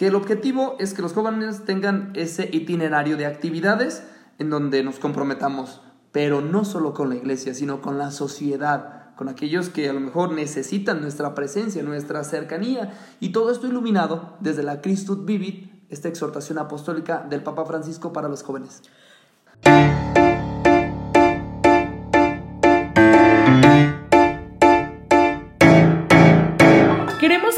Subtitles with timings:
[0.00, 4.02] que el objetivo es que los jóvenes tengan ese itinerario de actividades
[4.38, 9.28] en donde nos comprometamos, pero no solo con la iglesia, sino con la sociedad, con
[9.28, 14.62] aquellos que a lo mejor necesitan nuestra presencia, nuestra cercanía, y todo esto iluminado desde
[14.62, 18.80] la Christus Vivit, esta exhortación apostólica del Papa Francisco para los jóvenes.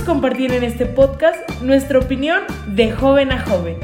[0.02, 3.76] Compartir en este podcast nuestra opinión de joven a joven.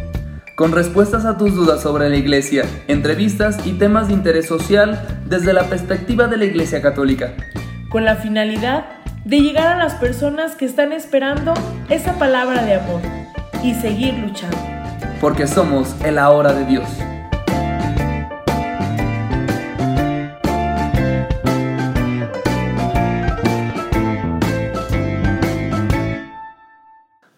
[0.55, 5.53] Con respuestas a tus dudas sobre la iglesia, entrevistas y temas de interés social desde
[5.53, 7.35] la perspectiva de la iglesia católica.
[7.89, 8.87] Con la finalidad
[9.25, 11.55] de llegar a las personas que están esperando
[11.89, 13.01] esa palabra de amor
[13.63, 14.59] y seguir luchando.
[15.21, 16.89] Porque somos el ahora de Dios.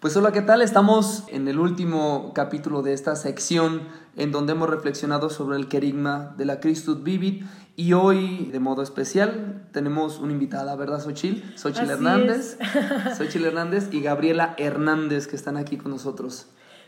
[0.01, 0.63] Pues hola, ¿qué tal?
[0.63, 3.83] Estamos en el último capítulo de esta sección
[4.17, 7.45] en donde hemos reflexionado sobre el querigma de la Christus Vivit
[7.75, 11.43] y hoy, de modo especial, tenemos una invitada, ¿verdad, Xochil?
[11.55, 12.57] Xochil Hernández.
[13.15, 16.47] Xochil Hernández y Gabriela Hernández que están aquí con nosotros.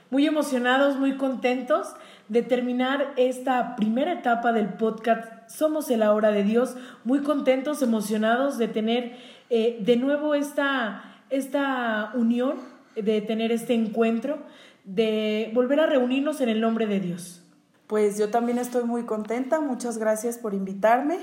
[0.10, 1.90] Muy emocionados, muy contentos
[2.30, 6.76] de terminar esta primera etapa del podcast Somos el Ahora de Dios.
[7.04, 9.16] Muy contentos, emocionados de tener
[9.52, 14.40] eh, de nuevo esta, esta unión de tener este encuentro,
[14.86, 17.42] de volver a reunirnos en el nombre de Dios.
[17.88, 21.20] Pues yo también estoy muy contenta, muchas gracias por invitarme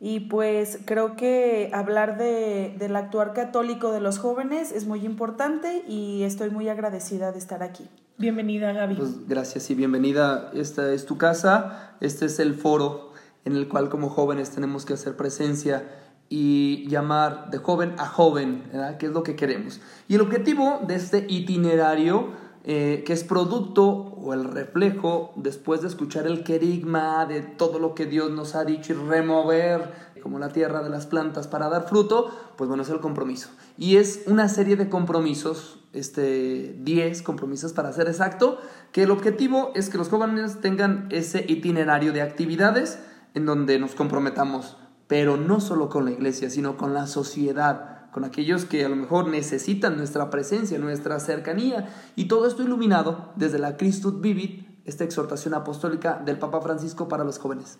[0.00, 5.84] y pues creo que hablar de, del actuar católico de los jóvenes es muy importante
[5.86, 7.86] y estoy muy agradecida de estar aquí.
[8.16, 8.94] Bienvenida Gaby.
[8.94, 10.50] Pues gracias y bienvenida.
[10.54, 13.12] Esta es tu casa, este es el foro
[13.44, 15.84] en el cual como jóvenes tenemos que hacer presencia
[16.32, 18.96] y llamar de joven a joven, ¿verdad?
[18.98, 19.80] que es lo que queremos.
[20.06, 22.28] Y el objetivo de este itinerario,
[22.62, 27.96] eh, que es producto o el reflejo, después de escuchar el querigma de todo lo
[27.96, 31.88] que Dios nos ha dicho y remover como la tierra de las plantas para dar
[31.88, 33.48] fruto, pues bueno, es el compromiso.
[33.76, 38.58] Y es una serie de compromisos, este, 10 compromisos para ser exacto,
[38.92, 43.00] que el objetivo es que los jóvenes tengan ese itinerario de actividades
[43.34, 44.76] en donde nos comprometamos
[45.10, 48.94] pero no solo con la iglesia, sino con la sociedad, con aquellos que a lo
[48.94, 55.02] mejor necesitan nuestra presencia, nuestra cercanía, y todo esto iluminado desde la Christus Vivit, esta
[55.02, 57.76] exhortación apostólica del Papa Francisco para los jóvenes.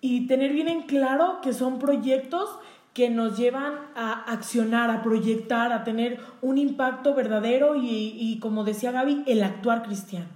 [0.00, 2.50] Y tener bien en claro que son proyectos
[2.94, 8.90] que nos llevan a accionar, a proyectar, a tener un impacto verdadero y, como decía
[8.90, 10.26] Gaby, el actuar cristiano.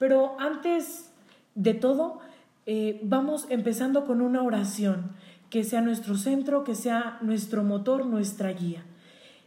[0.00, 1.12] Pero antes
[1.54, 2.18] de todo,
[2.66, 5.12] eh, vamos empezando con una oración
[5.52, 8.86] que sea nuestro centro, que sea nuestro motor, nuestra guía.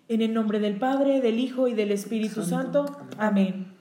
[0.08, 2.86] En el nombre del Padre, del Hijo y del Espíritu Santo.
[3.18, 3.74] Amén.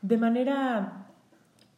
[0.00, 1.08] De manera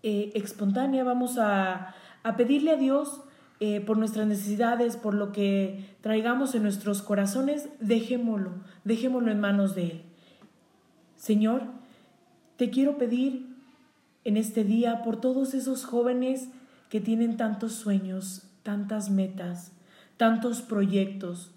[0.04, 1.96] eh, espontánea vamos a,
[2.36, 3.20] pedirle a Dios
[3.58, 8.52] eh, por nuestras necesidades, por lo que traigamos en nuestros corazones, dejémoslo,
[8.84, 10.02] dejémoslo en manos de Él.
[11.16, 11.62] Señor,
[12.56, 13.56] te quiero pedir
[14.22, 16.48] en este día por todos esos jóvenes
[16.90, 19.72] que tienen tantos sueños, tantas metas,
[20.20, 21.50] tantos proyectos,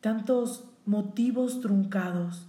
[0.00, 2.46] tantos motivos truncados.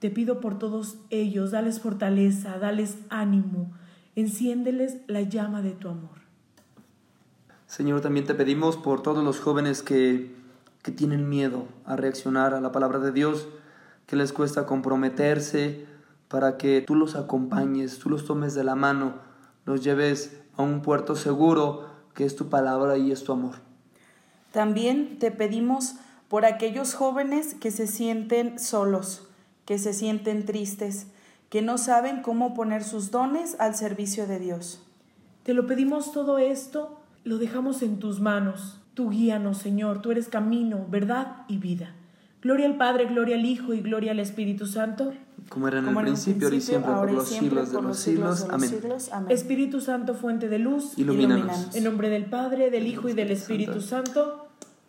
[0.00, 3.70] Te pido por todos ellos, dales fortaleza, dales ánimo,
[4.16, 6.18] enciéndeles la llama de tu amor.
[7.68, 10.34] Señor, también te pedimos por todos los jóvenes que,
[10.82, 13.46] que tienen miedo a reaccionar a la palabra de Dios,
[14.06, 15.86] que les cuesta comprometerse
[16.26, 19.14] para que tú los acompañes, tú los tomes de la mano,
[19.64, 23.69] los lleves a un puerto seguro que es tu palabra y es tu amor.
[24.52, 25.96] También te pedimos
[26.28, 29.28] por aquellos jóvenes que se sienten solos,
[29.64, 31.06] que se sienten tristes,
[31.48, 34.82] que no saben cómo poner sus dones al servicio de Dios.
[35.42, 38.80] Te lo pedimos todo esto, lo dejamos en tus manos.
[38.94, 41.94] Tú guíanos, Señor, tú eres camino, verdad y vida.
[42.42, 45.12] Gloria al Padre, gloria al Hijo y gloria al Espíritu Santo.
[45.48, 48.46] Como era en el principio, ahora y siempre, por los siglos de los siglos.
[49.12, 49.28] Amén.
[49.28, 51.74] Espíritu Santo, fuente de luz, ilumínanos.
[51.74, 54.39] En nombre del Padre, del Hijo y del Espíritu Santo.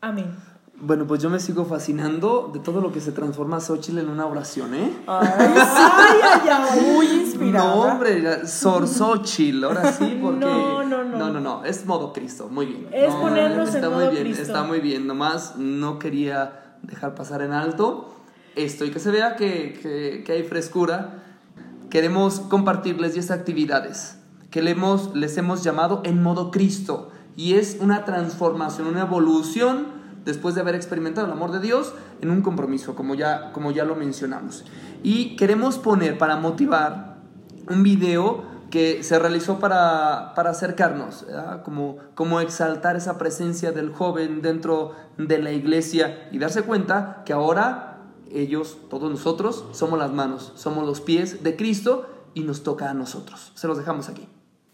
[0.02, 0.36] Amén.
[0.84, 4.26] Bueno, pues yo me sigo fascinando de todo lo que se transforma Xochitl en una
[4.26, 4.92] oración, ¿eh?
[5.06, 7.76] Ay, ay, ay, muy inspirada.
[7.76, 10.40] No, hombre, Sor Xochitl, ahora sí, porque...
[10.40, 11.18] No, no, no.
[11.20, 12.88] No, no, no, es modo Cristo, muy bien.
[12.92, 14.42] Es ponernos en modo muy bien, Cristo.
[14.42, 18.16] Está muy bien, nomás no quería dejar pasar en alto
[18.56, 21.24] esto y que se vea que, que, hay frescura.
[21.92, 24.18] Queremos compartirles 10 actividades
[24.50, 29.88] que le hemos, les hemos llamado en modo Cristo y es una transformación, una evolución
[30.26, 33.86] después de haber experimentado el amor de Dios en un compromiso, como ya, como ya
[33.86, 34.66] lo mencionamos.
[35.04, 37.18] Y queremos poner para motivar
[37.70, 41.26] un video que se realizó para, para acercarnos,
[41.64, 47.34] como, como exaltar esa presencia del joven dentro de la iglesia y darse cuenta que
[47.34, 48.00] ahora
[48.32, 52.94] ellos, todos nosotros, somos las manos, somos los pies de Cristo y nos toca a
[52.94, 53.52] nosotros.
[53.56, 54.28] Se los dejamos aquí.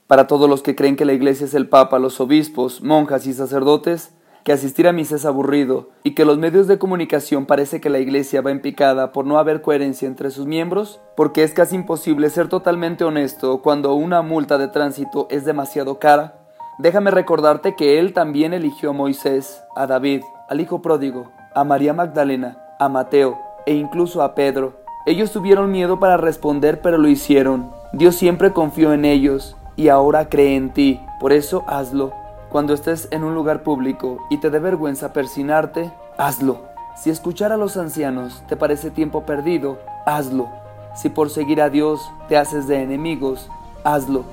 [0.06, 3.34] Para todos los que creen que la iglesia es el Papa, los obispos, monjas y
[3.34, 4.14] sacerdotes,
[4.48, 8.00] que asistir a misa es aburrido y que los medios de comunicación parece que la
[8.00, 12.30] iglesia va en picada por no haber coherencia entre sus miembros, porque es casi imposible
[12.30, 16.40] ser totalmente honesto cuando una multa de tránsito es demasiado cara,
[16.80, 21.92] déjame recordarte que él también eligió a Moisés, a David, al hijo pródigo, a María
[21.92, 24.78] Magdalena, a Mateo e incluso a Pedro.
[25.06, 27.70] Ellos tuvieron miedo para responder pero lo hicieron.
[27.92, 32.14] Dios siempre confió en ellos y ahora cree en ti, por eso hazlo.
[32.50, 36.62] Cuando estés en un lugar público y te dé vergüenza persinarte, hazlo.
[36.96, 40.48] Si escuchar a los ancianos te parece tiempo perdido, hazlo.
[40.96, 42.00] Si por seguir a Dios
[42.30, 43.50] te haces de enemigos,
[43.84, 44.24] hazlo.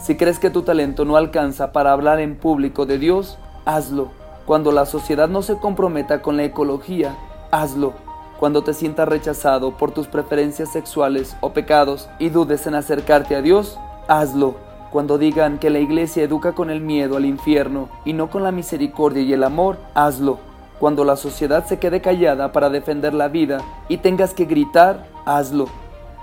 [0.00, 4.08] Si crees que tu talento no alcanza para hablar en público de Dios, hazlo.
[4.46, 7.16] Cuando la sociedad no se comprometa con la ecología,
[7.50, 7.92] hazlo.
[8.38, 13.42] Cuando te sientas rechazado por tus preferencias sexuales o pecados y dudes en acercarte a
[13.42, 18.30] Dios, hazlo cuando digan que la iglesia educa con el miedo al infierno y no
[18.30, 20.38] con la misericordia y el amor, hazlo.
[20.78, 23.58] Cuando la sociedad se quede callada para defender la vida
[23.88, 25.66] y tengas que gritar, hazlo.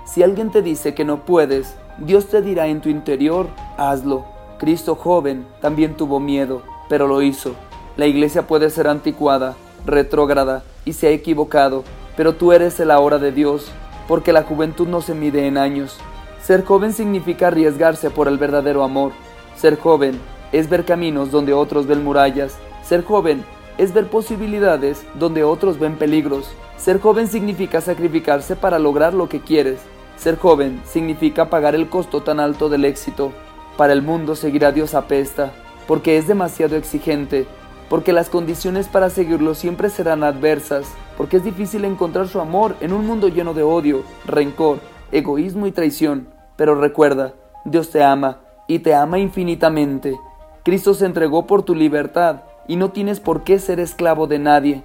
[0.06, 4.24] Si alguien te dice que no puedes, Dios te dirá en tu interior, hazlo.
[4.58, 7.52] Cristo joven también tuvo miedo, pero lo hizo.
[7.98, 9.54] La iglesia puede ser anticuada,
[9.84, 11.84] retrógrada y se ha equivocado,
[12.16, 13.70] pero tú eres el ahora de Dios,
[14.08, 15.98] porque la juventud no se mide en años,
[16.42, 19.12] ser joven significa arriesgarse por el verdadero amor.
[19.56, 20.18] Ser joven
[20.50, 22.56] es ver caminos donde otros ven murallas.
[22.82, 23.44] Ser joven
[23.78, 26.50] es ver posibilidades donde otros ven peligros.
[26.76, 29.80] Ser joven significa sacrificarse para lograr lo que quieres.
[30.16, 33.32] Ser joven significa pagar el costo tan alto del éxito.
[33.76, 35.52] Para el mundo seguir a Dios apesta,
[35.86, 37.46] porque es demasiado exigente,
[37.88, 40.86] porque las condiciones para seguirlo siempre serán adversas,
[41.16, 44.80] porque es difícil encontrar su amor en un mundo lleno de odio, rencor,
[45.12, 46.28] egoísmo y traición.
[46.56, 50.18] Pero recuerda, Dios te ama y te ama infinitamente.
[50.64, 54.82] Cristo se entregó por tu libertad y no tienes por qué ser esclavo de nadie.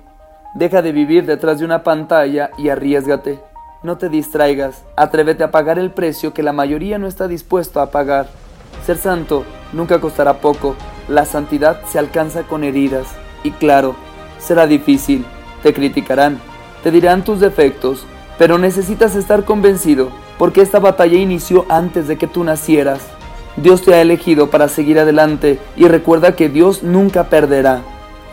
[0.56, 3.39] Deja de vivir detrás de una pantalla y arriesgate.
[3.83, 7.91] No te distraigas, atrévete a pagar el precio que la mayoría no está dispuesto a
[7.91, 8.27] pagar.
[8.85, 10.75] Ser santo nunca costará poco,
[11.07, 13.07] la santidad se alcanza con heridas.
[13.44, 13.95] Y claro,
[14.39, 15.25] será difícil,
[15.62, 16.39] te criticarán,
[16.83, 18.06] te dirán tus defectos,
[18.38, 23.01] pero necesitas estar convencido porque esta batalla inició antes de que tú nacieras.
[23.57, 27.81] Dios te ha elegido para seguir adelante y recuerda que Dios nunca perderá.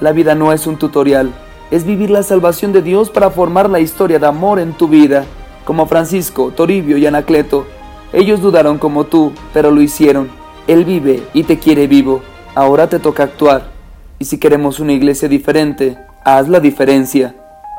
[0.01, 1.33] La vida no es un tutorial,
[1.71, 5.25] es vivir la salvación de Dios para formar la historia de amor en tu vida,
[5.65, 7.67] como Francisco, Toribio y Anacleto.
[8.13, 10.29] Ellos dudaron como tú, pero lo hicieron.
[10.67, 12.23] Él vive y te quiere vivo.
[12.55, 13.71] Ahora te toca actuar.
[14.19, 17.35] Y si queremos una iglesia diferente, haz la diferencia.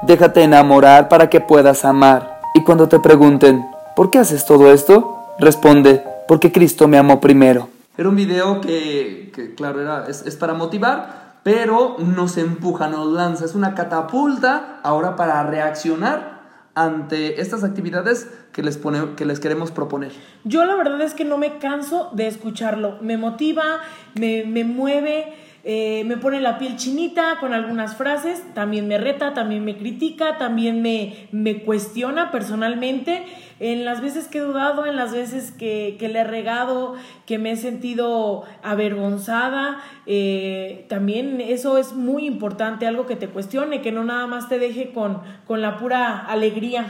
[0.05, 2.39] Déjate enamorar para que puedas amar.
[2.53, 3.65] Y cuando te pregunten,
[3.95, 5.33] ¿por qué haces todo esto?
[5.39, 7.69] Responde, porque Cristo me amó primero.
[7.97, 13.45] Era un video que, claro, era, es, es, para motivar, pero nos empuja, nos lanza,
[13.45, 16.35] es una catapulta ahora para reaccionar
[16.75, 20.11] ante estas actividades que les, pone, que les queremos proponer.
[20.43, 23.79] Yo la verdad es que no me canso de escucharlo, me motiva,
[24.13, 25.33] me, me mueve
[25.67, 30.37] eh, me pone la piel chinita con algunas frases, también me reta, también me critica,
[30.37, 33.25] también me, me cuestiona personalmente
[33.59, 36.93] en las veces que he dudado, en las veces que, le he regado,
[37.25, 39.79] que me he sentido avergonzada.
[40.05, 44.59] Eh, también eso es muy importante, algo que te cuestione, que no nada más te
[44.59, 46.85] deje con, con la pura alegría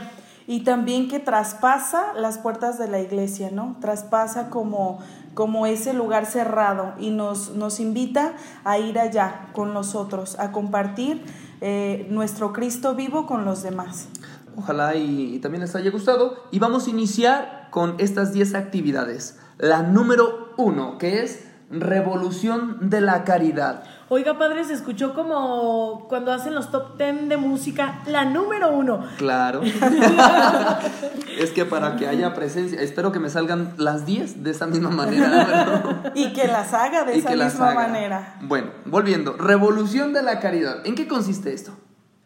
[0.46, 3.76] y también que traspasa las puertas de la iglesia, ¿no?
[3.80, 5.00] Traspasa como,
[5.36, 8.32] como ese lugar cerrado y nos, nos invita
[8.64, 11.22] a ir allá con nosotros, a compartir
[11.60, 14.08] eh, nuestro Cristo vivo con los demás.
[14.56, 16.44] Ojalá y, también les haya gustado.
[16.50, 19.38] Y vamos a iniciar con estas 10 actividades.
[19.58, 23.84] La número uno, que es Revolución de la Caridad.
[24.08, 29.04] Oiga, padre, se escuchó como cuando hacen los top 10 de música, la número uno.
[29.18, 29.62] Claro.
[31.38, 34.90] es que para que haya presencia, espero que me salgan las 10 de esa misma
[34.90, 36.12] manera.
[36.14, 38.36] y que las haga de esa misma manera.
[38.42, 40.86] Bueno, volviendo, revolución de la caridad.
[40.86, 41.72] ¿En qué consiste esto?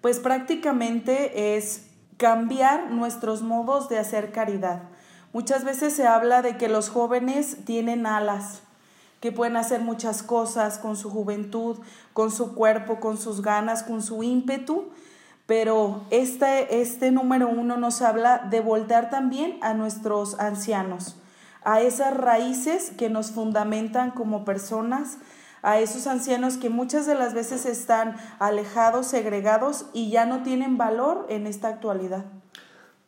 [0.02, 1.86] Pues prácticamente es
[2.18, 4.82] cambiar nuestros modos de hacer caridad.
[5.32, 8.64] Muchas veces se habla de que los jóvenes tienen alas
[9.20, 11.78] que pueden hacer muchas cosas con su juventud,
[12.12, 14.88] con su cuerpo, con sus ganas, con su ímpetu,
[15.46, 21.16] Pero este, este número uno nos habla de voltear también a nuestros ancianos,
[21.64, 25.18] a esas raíces que nos fundamentan como personas,
[25.62, 30.78] a esos ancianos que muchas de las veces están alejados, segregados y ya no tienen
[30.78, 32.24] valor en esta actualidad.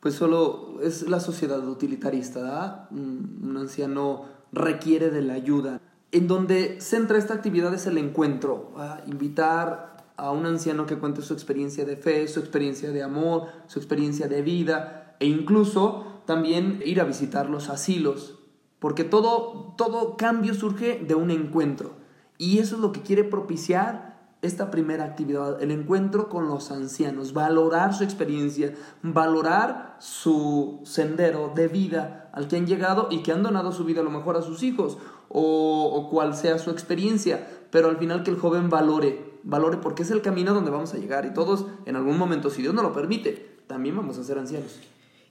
[0.00, 2.88] Pues solo es la sociedad utilitarista.
[2.90, 5.80] Un anciano requiere de la ayuda.
[6.12, 8.72] En donde centra esta actividad es el encuentro,
[9.06, 13.78] invitar a un anciano que cuente su experiencia de fe, su experiencia de amor, su
[13.78, 18.38] experiencia de vida e incluso también ir a visitar los asilos,
[18.78, 21.92] porque todo, todo cambio surge de un encuentro.
[22.36, 24.11] Y eso es lo que quiere propiciar
[24.42, 31.68] esta primera actividad, el encuentro con los ancianos, valorar su experiencia, valorar su sendero de
[31.68, 34.42] vida al que han llegado y que han donado su vida a lo mejor a
[34.42, 39.78] sus hijos o, cual sea su experiencia, pero al final que el joven valore, valore
[39.78, 42.74] porque es el camino donde vamos a llegar y todos en algún momento, si Dios
[42.74, 44.80] nos lo permite, también vamos a ser ancianos.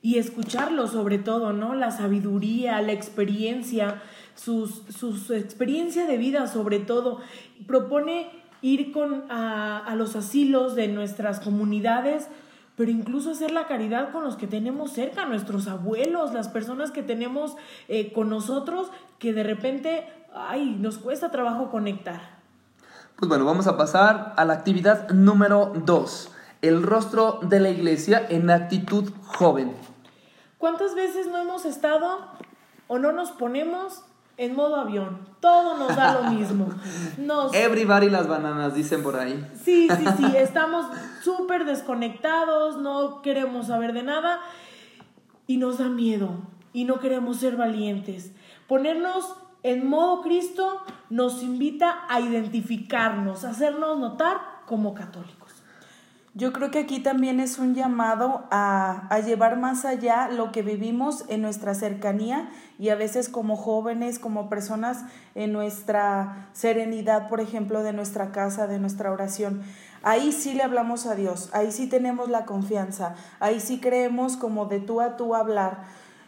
[0.02, 1.76] Y escucharlo sobre todo, ¿no?
[1.76, 4.02] La sabiduría, la experiencia,
[4.34, 7.20] sus, su experiencia de vida sobre todo.
[7.68, 12.28] Propone ir con, a, los asilos de nuestras comunidades,
[12.76, 17.04] pero incluso hacer la caridad con los que tenemos cerca, nuestros abuelos, las personas que
[17.04, 17.56] tenemos
[17.88, 18.90] eh, con nosotros,
[19.20, 22.42] que de repente, ay, nos cuesta trabajo conectar.
[23.18, 28.26] Pues bueno, vamos a pasar a la actividad número dos, el rostro de la iglesia
[28.30, 29.74] en actitud joven.
[30.58, 32.20] ¿Cuántas veces no hemos estado
[32.88, 34.04] o no nos ponemos
[34.42, 35.20] en modo avión.
[35.40, 36.68] Todo nos da lo mismo.
[37.20, 37.54] Nos...
[37.54, 39.46] Everybody las bananas, dicen por ahí.
[39.64, 40.26] Sí, sí, sí.
[40.36, 40.88] Estamos
[41.22, 44.40] súper desconectados, no queremos saber de nada
[45.46, 46.30] y nos da miedo
[46.74, 48.32] y no queremos ser valientes.
[48.68, 50.82] Ponernos en modo Cristo
[51.12, 55.41] nos invita a identificarnos, a hacernos notar como católicos.
[56.34, 60.62] Yo creo que aquí también es un llamado a, a, llevar más allá lo que
[60.62, 65.04] vivimos en nuestra cercanía y a veces como jóvenes, como personas
[65.36, 69.62] en nuestra serenidad, por ejemplo, de nuestra casa, de nuestra oración.
[70.04, 74.68] Ahí sí le hablamos a Dios, ahí sí tenemos la confianza, ahí sí creemos como
[74.68, 75.84] de tú a tú hablar.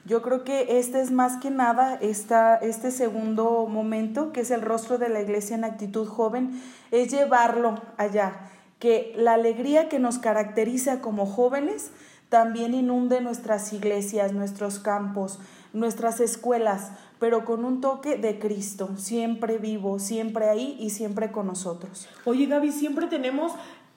[0.06, 4.64] Yo creo que este es más que nada esta, este segundo momento, que es el
[4.64, 8.50] rostro de la iglesia en actitud joven, es llevarlo allá
[8.84, 11.92] que la alegría que nos caracteriza como jóvenes
[12.28, 15.40] también inunde nuestras iglesias, nuestros campos,
[15.72, 21.48] nuestras escuelas, pero con un toque de Cristo, siempre vivo, siempre ahí y siempre con
[21.48, 22.10] nosotros.
[22.26, 23.54] Oye Gaby, siempre tenemos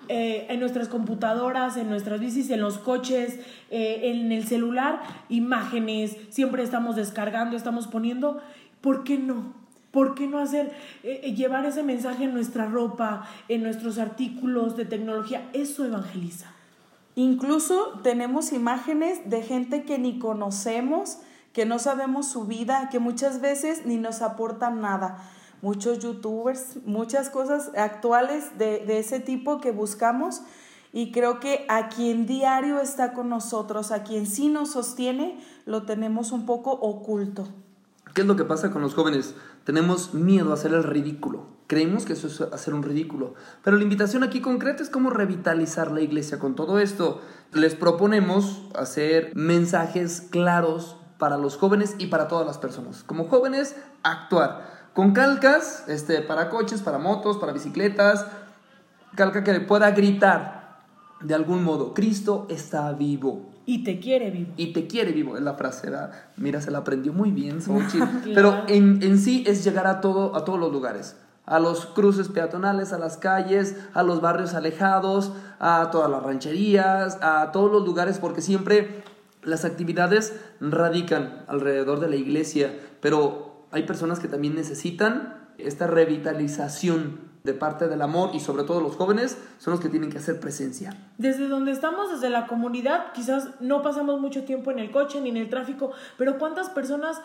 [0.06, 3.40] eh, en nuestras computadoras, en nuestras bicis, en los coches,
[3.72, 8.40] eh, en el celular, imágenes, siempre estamos descargando, estamos poniendo.
[8.80, 9.65] ¿Por qué no?
[9.90, 14.76] ¿Por qué no hacer, eh, eh, llevar ese mensaje en nuestra ropa, en nuestros artículos
[14.76, 15.48] de tecnología?
[15.52, 16.52] Eso evangeliza.
[17.14, 21.18] Incluso tenemos imágenes de gente que ni conocemos,
[21.52, 25.18] que no sabemos su vida, que muchas veces ni nos aportan nada.
[25.62, 30.42] Muchos youtubers, muchas cosas actuales de, de ese tipo que buscamos
[30.92, 35.82] y creo que a quien diario está con nosotros, a quien sí nos sostiene, lo
[35.82, 37.46] tenemos un poco oculto.
[38.14, 39.34] ¿Qué es lo que pasa con los jóvenes?
[39.66, 41.48] Tenemos miedo a hacer el ridículo.
[41.66, 43.34] Creemos que eso es hacer un ridículo.
[43.64, 47.20] Pero la invitación aquí concreta es cómo revitalizar la iglesia con todo esto.
[47.52, 53.02] Les proponemos hacer mensajes claros para los jóvenes y para todas las personas.
[53.02, 54.90] Como jóvenes, actuar.
[54.94, 58.24] Con calcas, este, para coches, para motos, para bicicletas.
[59.16, 60.56] Calca que le pueda gritar
[61.20, 63.55] de algún modo, Cristo está vivo.
[63.66, 64.52] Y te quiere vivo.
[64.56, 66.12] Y te quiere vivo, es la frase, ¿verdad?
[66.36, 67.58] Mira, se la aprendió muy bien,
[68.24, 71.16] Pero en, en, sí es llegar a, todo, a todos los lugares.
[71.44, 77.18] A los cruces peatonales, a las calles, a los barrios alejados, a todas las rancherías,
[77.20, 79.02] a todos los lugares, porque siempre
[79.42, 87.25] las actividades radican alrededor de la iglesia, pero hay personas que también necesitan esta revitalización
[87.46, 90.38] de parte del amor y sobre todo los jóvenes son los que tienen que hacer
[90.38, 90.94] presencia.
[91.16, 95.30] Desde donde estamos, desde la comunidad, quizás no pasamos mucho tiempo en el coche ni
[95.30, 97.20] en el tráfico, pero ¿cuántas personas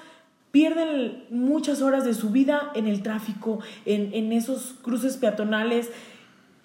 [0.51, 5.89] pierden muchas horas de su vida en el tráfico, en, en esos cruces peatonales?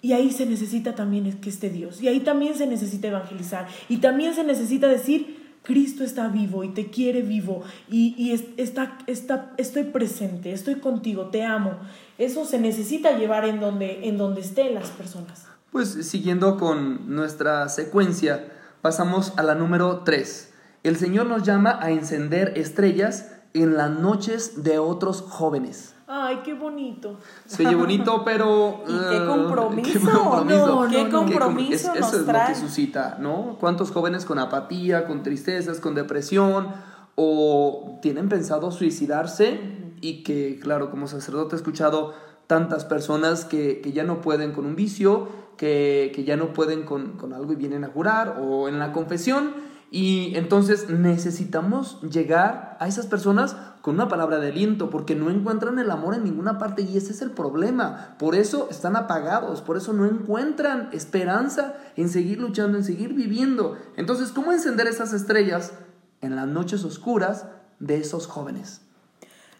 [0.01, 2.01] Y ahí se necesita también que esté Dios.
[2.01, 3.67] Y ahí también se necesita evangelizar.
[3.89, 5.36] Y también se necesita decir,
[5.67, 11.25] Cristo está vivo y te quiere vivo y, y está, está, estoy presente, estoy contigo,
[11.25, 11.73] te amo.
[12.17, 15.45] Eso se necesita llevar en donde, en donde estén las personas.
[15.73, 18.47] Pues siguiendo con nuestra secuencia,
[18.81, 20.53] pasamos a la número 3.
[20.83, 25.95] El Señor nos llama a encender estrellas en las noches de otros jóvenes.
[26.09, 27.17] Ay, qué bonito.
[27.45, 28.83] Se oye bonito, pero...
[28.87, 29.91] ¿Y qué eh, compromiso?
[29.93, 30.65] qué compromiso.
[30.67, 33.57] No, no, ¿Qué compromiso Es- nos eso es lo que suscita, ¿no?
[33.59, 36.69] ¿Cuántos jóvenes con apatía, con tristezas, con depresión
[37.15, 39.59] o tienen pensado suicidarse
[39.99, 42.13] y que, claro, como sacerdote he escuchado
[42.47, 46.83] tantas personas que, que ya no pueden con un vicio, que, que ya no pueden
[46.83, 49.51] con, con algo y vienen a jurar o en la confesión
[49.89, 55.79] y entonces necesitamos llegar a esas personas con una palabra de aliento, porque no encuentran
[55.79, 58.15] el amor en ninguna parte y ese es el problema.
[58.19, 63.77] Por eso están apagados, por eso no encuentran esperanza en seguir luchando, en seguir viviendo.
[63.95, 65.71] Entonces, ¿cómo encender esas estrellas
[66.19, 67.45] en las noches oscuras
[67.79, 68.81] de esos jóvenes?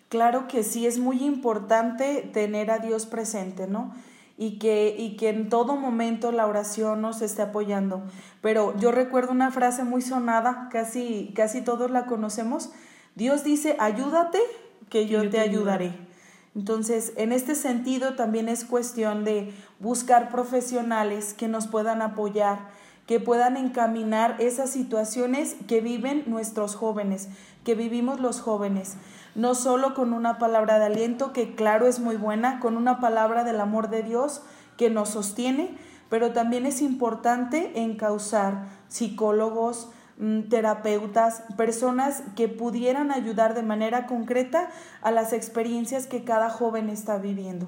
[0.10, 3.94] Claro que sí, es muy importante tener a Dios presente, ¿no?
[4.38, 8.04] Y que, y que en todo momento la oración nos esté apoyando.
[8.42, 12.70] Pero yo recuerdo una frase muy sonada, casi, casi todos la conocemos.
[13.16, 14.40] Dios dice, ayúdate,
[14.90, 15.94] que yo, te ayudaré.
[16.56, 22.70] Entonces, en este sentido también es cuestión de buscar profesionales que nos puedan apoyar,
[23.08, 27.30] que puedan encaminar esas situaciones que viven nuestros jóvenes,
[27.64, 28.98] que vivimos los jóvenes,
[29.34, 33.46] no solo con una palabra de aliento, que claro es muy buena, con una palabra
[33.46, 34.42] del amor de Dios
[34.76, 35.78] que nos sostiene,
[36.10, 44.70] pero también es importante encauzar psicólogos, mm, terapeutas, personas que pudieran ayudar de manera concreta
[45.02, 47.68] a las experiencias que cada joven está viviendo.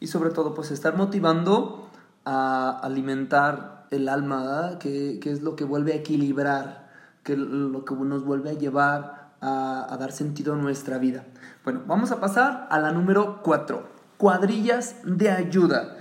[0.00, 1.88] Y sobre todo, pues estar motivando
[2.24, 6.90] a alimentar el alma, que, que es lo que vuelve a equilibrar,
[7.22, 11.24] que lo que nos vuelve a llevar a, a dar sentido a nuestra vida.
[11.64, 15.96] Bueno, vamos a pasar a la número 4, cuadrillas de ayuda.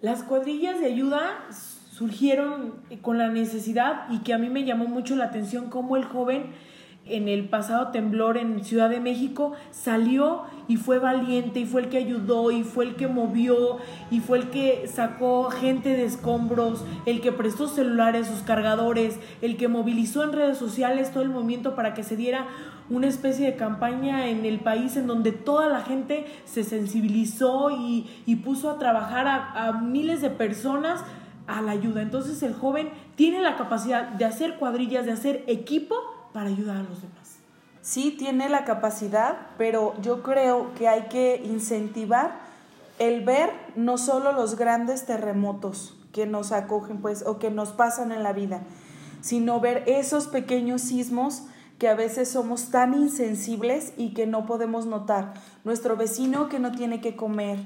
[0.00, 1.46] Las cuadrillas de ayuda
[1.94, 6.04] surgieron con la necesidad y que a mí me llamó mucho la atención cómo el
[6.04, 6.52] joven
[7.06, 11.88] en el pasado temblor en Ciudad de México salió y fue valiente y fue el
[11.88, 13.78] que ayudó y fue el que movió
[14.10, 19.56] y fue el que sacó gente de escombros, el que prestó celulares, sus cargadores, el
[19.58, 22.46] que movilizó en redes sociales todo el movimiento para que se diera
[22.88, 28.06] una especie de campaña en el país en donde toda la gente se sensibilizó y,
[28.24, 31.02] y puso a trabajar a, a miles de personas
[31.46, 32.00] a la ayuda.
[32.00, 36.82] Entonces el joven tiene la capacidad de hacer cuadrillas, de hacer equipo para ayudar a
[36.82, 37.36] los demás.
[37.80, 42.40] Sí tiene la capacidad, pero yo creo que hay que incentivar
[42.98, 48.10] el ver no solo los grandes terremotos que nos acogen pues o que nos pasan
[48.10, 48.62] en la vida,
[49.20, 51.44] sino ver esos pequeños sismos
[51.78, 55.34] que a veces somos tan insensibles y que no podemos notar.
[55.62, 57.58] Nuestro vecino que no tiene que comer,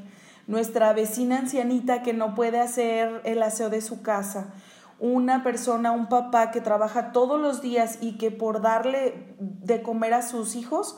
[0.46, 4.52] nuestra vecina ancianita que no puede hacer el aseo de su casa,
[5.00, 10.14] una persona, un papá que trabaja todos los días y que por darle de comer
[10.14, 10.96] a sus hijos,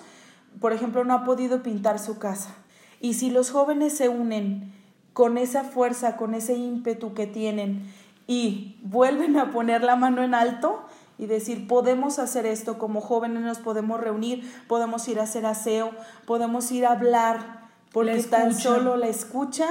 [0.61, 2.55] por ejemplo, no ha podido pintar su casa.
[3.01, 4.73] Y si los jóvenes se unen
[5.13, 7.93] con esa fuerza, con ese ímpetu que tienen
[8.27, 10.83] y vuelven a poner la mano en alto
[11.19, 15.91] y decir, podemos hacer esto, como jóvenes nos podemos reunir, podemos ir a hacer aseo,
[16.27, 19.67] podemos ir a hablar, porque tan solo la escucha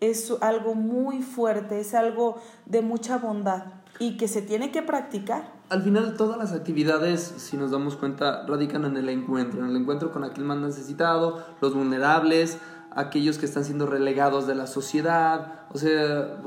[0.00, 3.64] es algo muy fuerte, es algo de mucha bondad
[3.98, 5.52] y que se tiene que practicar.
[5.68, 9.76] Al final todas las actividades, si nos damos cuenta, radican en el encuentro, en el
[9.76, 12.58] encuentro con aquel más necesitado, los vulnerables,
[12.90, 16.38] aquellos que están siendo relegados de la sociedad, o sea,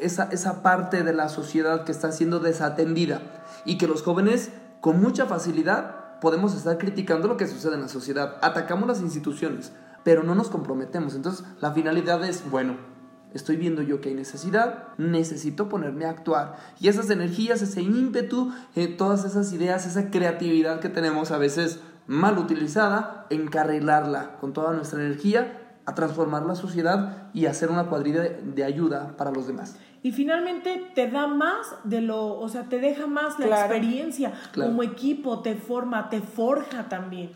[0.00, 3.20] esa, esa parte de la sociedad que está siendo desatendida
[3.64, 7.88] y que los jóvenes con mucha facilidad podemos estar criticando lo que sucede en la
[7.88, 9.72] sociedad, atacamos las instituciones,
[10.02, 11.14] pero no nos comprometemos.
[11.14, 12.91] Entonces, la finalidad es, bueno,
[13.34, 16.56] estoy viendo yo que hay necesidad, necesito ponerme a actuar.
[16.80, 21.80] Y esas energías, ese ímpetu, eh, todas esas ideas, esa creatividad que tenemos a veces
[22.06, 28.20] mal utilizada, encarrilarla con toda nuestra energía a transformar la sociedad y hacer una cuadrilla
[28.22, 29.76] de, de ayuda para los demás.
[30.04, 33.74] Y finalmente te da más de lo, o sea, te deja más la Claro.
[33.74, 34.70] experiencia Claro.
[34.70, 37.30] como equipo, te forma, te forja también.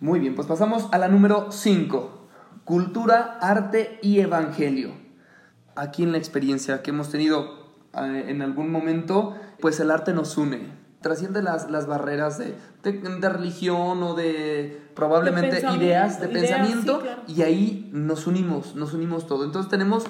[0.00, 2.20] Muy bien, pues pasamos a la número 5.
[2.64, 4.92] Cultura, arte y evangelio.
[5.76, 7.64] Aquí en la experiencia que hemos tenido
[7.96, 10.68] eh, en algún momento, pues el arte nos une.
[11.00, 16.42] Trasciende las, las barreras de, de, de religión o de probablemente De ideas de ideas,
[16.48, 17.22] pensamiento sí, claro.
[17.26, 19.44] y ahí nos unimos, nos unimos todo.
[19.44, 20.04] Entonces tenemos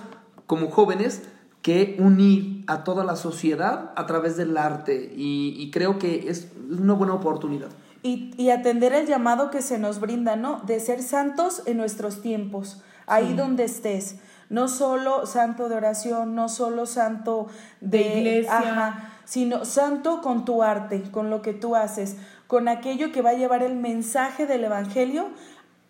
[0.46, 1.22] como jóvenes
[1.62, 6.48] que unir a toda la sociedad a través del arte y, y creo que es
[6.70, 7.70] una buena oportunidad.
[8.02, 10.60] Y, y atender el llamado que se nos brinda, ¿no?
[10.66, 13.34] De ser santos en nuestros tiempos, ahí Sí.
[13.34, 14.16] donde estés.
[14.54, 17.48] No solo santo de oración, no solo santo
[17.80, 18.58] de, De iglesia.
[18.58, 23.30] ajá, sino santo con tu arte, con lo que tú haces, con aquello que va
[23.30, 25.30] a llevar el mensaje del Evangelio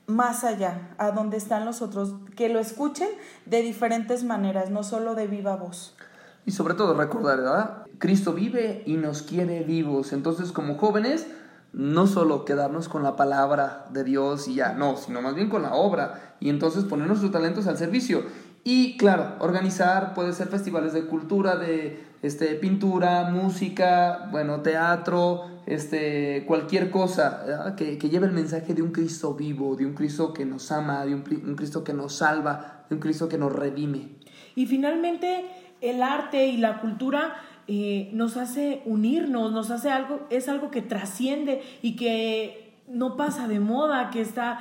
[0.07, 3.09] más allá, a donde están los otros, que lo escuchen
[3.47, 5.95] de diferentes maneras, no solo de viva voz.
[6.47, 7.87] Y sobre todo recordar, ¿verdad?
[7.99, 10.13] Cristo vive y nos quiere vivos.
[10.13, 11.27] Entonces, como jóvenes,
[11.75, 15.63] no solo quedarnos con la palabra de Dios y ya, no, sino más bien con
[15.63, 16.37] la obra.
[16.39, 18.23] Y entonces poner nuestros talentos al servicio.
[18.65, 26.45] Y claro, organizar, puede ser festivales de cultura, de este, pintura, música, bueno, teatro, este,
[26.47, 30.47] cualquier cosa que, que, lleve el mensaje de un Cristo vivo, de un Cristo que
[30.47, 34.09] nos ama, de un, Cristo que nos salva, de un Cristo que nos redime.
[34.57, 35.45] Y finalmente,
[35.83, 37.35] el arte y la cultura
[37.69, 43.49] eh, nos hace unirnos, nos hace algo, es algo que trasciende y que no pasa
[43.49, 44.61] de moda, que está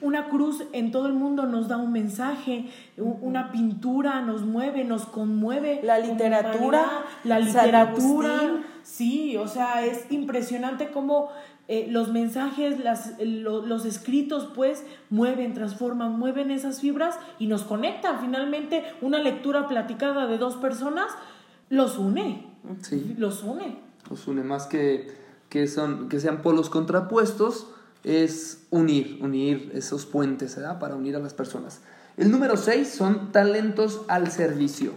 [0.00, 5.06] una cruz en todo el mundo nos da un mensaje, una pintura nos mueve, nos
[5.06, 5.80] conmueve.
[5.82, 11.30] La literatura, la literatura, sí, o sea, es impresionante cómo
[11.68, 18.20] eh, los mensajes, las, los escritos, pues, mueven, transforman, mueven esas fibras y nos conectan.
[18.20, 21.08] Finalmente, una lectura platicada de dos personas
[21.68, 22.46] los une.
[22.82, 23.16] Sí.
[23.18, 23.78] Los une.
[24.08, 27.68] Los une más que que, son, que sean polos contrapuestos,
[28.04, 31.80] es unir, unir esos puentes para unir a las personas.
[32.16, 34.92] El número 6 son talentos al servicio.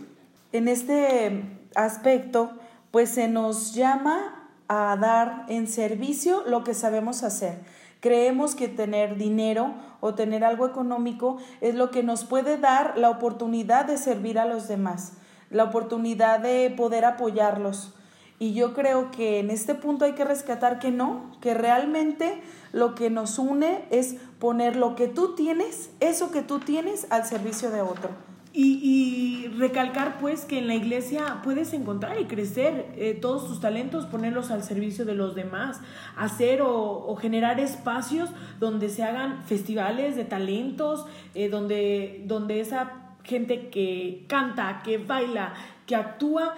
[0.52, 2.52] En este aspecto,
[2.92, 7.60] pues se nos llama a dar en servicio lo que sabemos hacer.
[8.00, 13.10] Creemos que tener dinero o tener algo económico es lo que nos puede dar la
[13.10, 15.14] oportunidad de servir a los demás,
[15.50, 17.94] la oportunidad de poder apoyarlos.
[18.40, 22.96] Y yo creo que en este punto hay que rescatar que no, que realmente lo
[22.96, 27.70] que nos une es poner lo que tú tienes, eso que tú tienes, al servicio
[27.70, 28.12] de otro.
[28.52, 34.06] Y, recalcar pues que en la iglesia puedes encontrar y crecer eh, todos tus talentos,
[34.06, 35.82] ponerlos al servicio de los demás,
[36.16, 43.70] hacer o, generar espacios donde se hagan festivales de talentos, eh, donde, donde esa gente
[43.70, 45.54] que canta, que baila,
[45.86, 46.56] que actúa,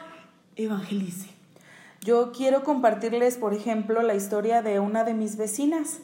[0.56, 1.31] evangelice.
[2.04, 6.00] Yo quiero compartirles, por ejemplo, la historia de una de mis vecinas.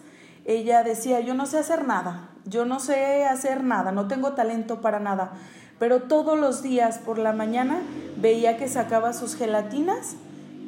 [0.46, 4.80] Ella decía, yo no sé hacer nada, yo no sé hacer nada, no tengo talento
[4.80, 5.32] para nada,
[5.80, 7.82] pero todos los días por la mañana
[8.16, 10.18] veía que sacaba sus gelatinas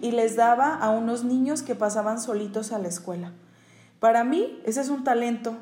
[0.01, 3.31] y les daba a unos niños que pasaban solitos a la escuela.
[3.99, 5.57] Para mí ese es un talento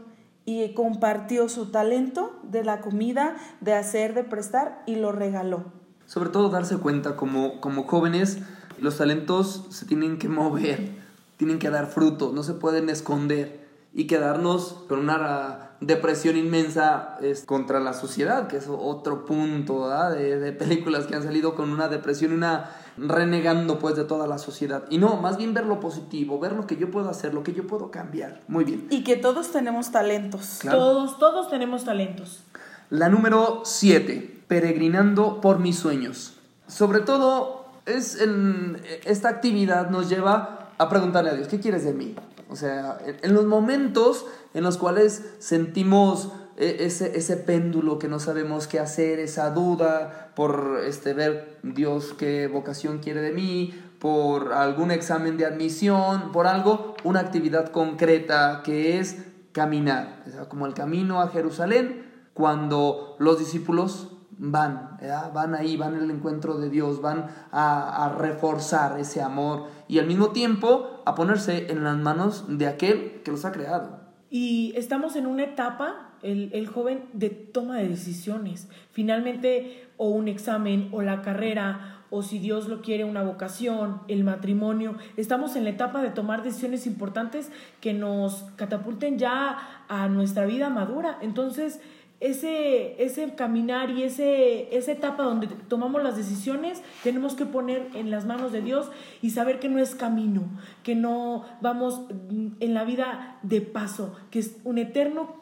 [0.46, 5.66] y compartió su talento de la comida, de hacer, de prestar y lo regaló.
[6.06, 8.40] Sobre todo darse cuenta como, como jóvenes
[8.80, 10.90] los talentos se tienen que mover,
[11.38, 17.80] tienen que dar fruto, no se pueden esconder y quedarnos con una depresión inmensa contra
[17.80, 22.32] la sociedad, que es otro punto de, de, películas que han salido con una depresión
[22.32, 24.84] y una renegando pues de toda la sociedad.
[24.90, 27.54] Y no, más bien ver lo positivo, ver lo que yo puedo hacer, lo que
[27.54, 28.42] yo puedo cambiar.
[28.48, 28.88] Muy bien.
[28.90, 30.60] Y que todos tenemos talentos.
[30.64, 32.44] Todos, todos tenemos talentos.
[32.90, 36.38] La número 7, peregrinando por mis sueños.
[36.68, 37.57] Sobre todo
[37.88, 42.16] es en, esta actividad nos lleva a preguntarle a Dios, ¿qué quieres de mí?
[42.50, 48.20] O sea, en, los momentos en los cuales sentimos e, ese, ese péndulo que no
[48.20, 54.54] sabemos qué hacer, esa duda por este, ver Dios qué vocación quiere de mí, por
[54.54, 59.18] algún examen de admisión, por algo, una actividad concreta que es
[59.52, 64.98] caminar, como el camino a Jerusalén, cuando los discípulos van,
[65.34, 70.32] van ahí, van al encuentro de Dios, van a, reforzar ese amor y al mismo
[70.32, 74.00] tiempo a ponerse en las manos de aquel que los ha creado.
[74.30, 78.68] Y estamos en una etapa, el, el joven, de toma de decisiones.
[78.92, 84.24] Finalmente, o un examen, o la carrera, o si Dios lo quiere, una vocación, el
[84.24, 84.96] matrimonio.
[85.18, 90.70] Estamos en la etapa de tomar decisiones importantes que nos catapulten ya a nuestra vida
[90.70, 91.18] madura.
[91.22, 91.82] Entonces,
[92.20, 98.10] ese, ese caminar y ese, esa etapa donde tomamos las decisiones, tenemos que poner en
[98.10, 98.90] las manos de Dios
[99.22, 100.44] y saber que no es camino,
[100.84, 102.02] que no vamos
[102.32, 105.36] en la vida de paso, que es un eterno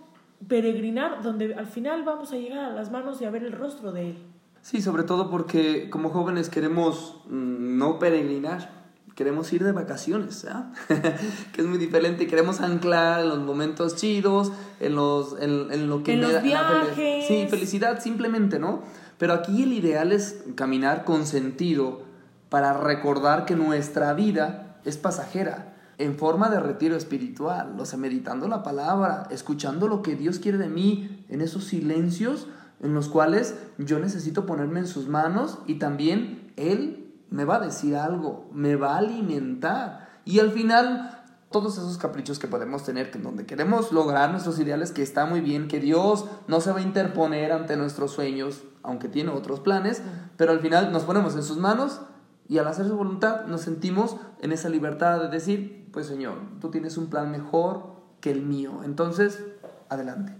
[0.47, 3.91] peregrinar donde al final vamos a llegar a las manos y a ver el rostro
[3.91, 4.17] de Él.
[4.61, 8.84] Sí, sobre todo porque como jóvenes queremos mm, no peregrinar,
[9.15, 10.71] queremos ir de vacaciones, ¿ah?
[11.53, 16.13] que es muy diferente, queremos anclar en los momentos chidos, en, los, en, lo que...
[16.13, 17.25] En los viajes.
[17.27, 18.83] sí, felicidad simplemente, ¿no?
[19.17, 22.01] Pero aquí el ideal es caminar con sentido
[22.49, 28.49] para recordar que nuestra vida es pasajera, en forma de retiro espiritual, o sea, meditando
[28.49, 32.47] la palabra, escuchando lo que Dios quiere de mí en esos silencios
[32.81, 37.04] en los cuales yo necesito ponerme en sus manos y también Él
[37.35, 40.21] me va a decir algo, me va a alimentar.
[40.23, 44.91] Y al final todos esos caprichos que podemos tener, que donde queremos lograr nuestros ideales,
[44.91, 49.09] que está muy bien, que Dios no se va a interponer ante nuestros sueños, aunque
[49.09, 50.01] tiene otros planes,
[50.37, 51.99] pero al final nos ponemos en sus manos
[52.47, 56.71] y al hacer su voluntad nos sentimos en esa libertad de decir, pues Señor, tú
[56.71, 58.81] tienes un plan mejor que el mío.
[58.83, 59.43] Entonces,
[59.89, 60.35] adelante.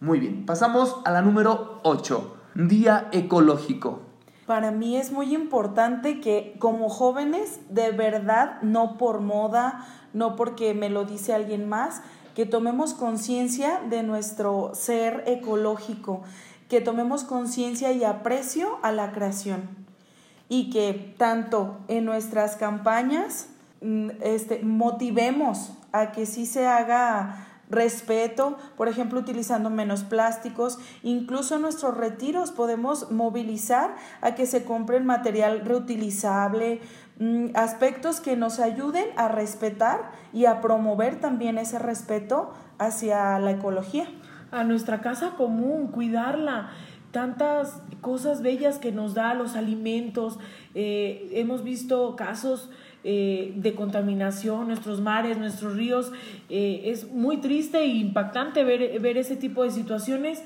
[0.00, 4.13] Muy bien, pasamos a la número 8, Día Ecológico.
[4.46, 10.74] Para mí es muy importante que como jóvenes, de verdad, no por moda, no porque
[10.74, 12.02] me lo dice alguien más,
[12.34, 16.22] que tomemos conciencia de nuestro ser ecológico,
[16.68, 19.68] que tomemos conciencia y aprecio a la creación.
[20.48, 23.48] Y que tanto en nuestras campañas
[23.80, 30.78] mm, este, motivemos a que sí se haga respeto, por ejemplo, utilizando menos plásticos.
[31.02, 36.80] Incluso en nuestros retiros podemos movilizar a que se compre material reutilizable,
[37.18, 43.52] mm, aspectos que nos ayuden a respetar y a promover también ese respeto hacia la
[43.52, 44.06] ecología.
[44.50, 46.70] A nuestra casa común, cuidarla
[47.14, 50.38] tantas cosas bellas que nos da los alimentos.
[50.74, 52.70] Eh, hemos visto casos
[53.04, 56.10] eh, de contaminación, nuestros mares, nuestros ríos.
[56.48, 60.42] Eh, es muy triste e impactante ver, ver ese tipo de situaciones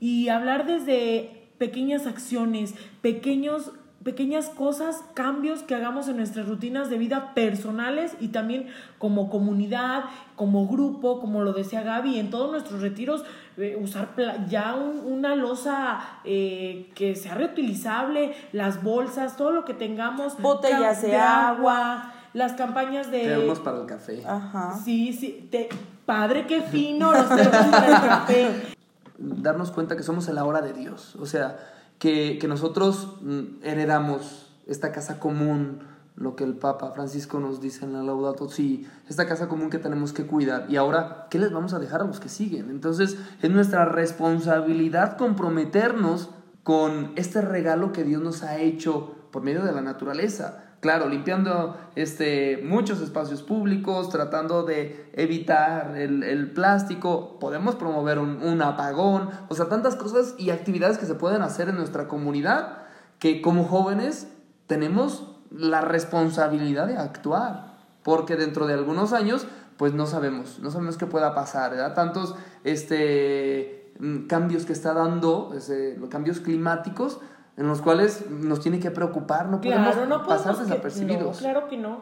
[0.00, 3.70] y hablar desde pequeñas acciones, pequeños
[4.02, 10.04] pequeñas cosas, cambios que hagamos en nuestras rutinas de vida personales y también como comunidad,
[10.36, 13.24] como grupo, como lo decía Gaby, en todos nuestros retiros,
[13.58, 14.08] eh, usar
[14.48, 20.40] ya una losa eh, que sea reutilizable, las bolsas, todo lo que tengamos.
[20.40, 23.24] Botellas de, agua, las campañas de...
[23.24, 24.22] Termos para el café.
[24.26, 24.78] Ajá.
[24.82, 25.68] Sí, sí, te,
[26.06, 28.50] padre, qué fino los termos para el café.
[29.18, 31.58] Darnos cuenta que somos en la hora de Dios, o sea
[32.00, 35.82] que, que nosotros mm, heredamos esta casa común,
[36.16, 39.78] lo que el Papa Francisco nos dice en la Laudato Si, esta casa común que
[39.78, 40.66] tenemos que cuidar.
[40.68, 42.70] Y ahora, ¿qué les vamos a dejar a los que siguen?
[42.70, 46.30] Entonces, es nuestra responsabilidad comprometernos
[46.62, 50.69] con este regalo que Dios nos ha hecho por medio de la naturaleza.
[50.80, 58.42] Claro, limpiando este, muchos espacios públicos, tratando de evitar el, el plástico, podemos promover un,
[58.42, 62.78] un, apagón, o sea, tantas cosas y actividades que se pueden hacer en nuestra comunidad
[63.18, 64.28] que como jóvenes
[64.66, 70.96] tenemos la responsabilidad de actuar, porque dentro de algunos años, pues no sabemos, no sabemos
[70.96, 71.94] qué pueda pasar, ¿verdad?
[71.94, 77.20] Tantos este, mm, cambios que está dando, ese, los cambios climáticos,
[77.60, 81.38] en los cuales nos tiene que preocupar, no podemos, pasar desapercibidos.
[81.38, 82.00] claro que no.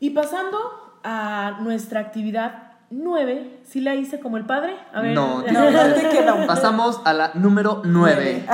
[0.00, 0.58] Y pasando
[1.04, 4.74] a nuestra actividad 9, ¿sí la hice como el padre?
[4.94, 5.14] A ver.
[5.14, 6.46] No, no, no te queda.
[6.46, 8.46] Pasamos a la número 9.